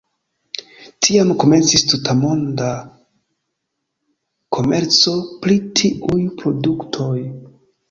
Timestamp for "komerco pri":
4.59-5.61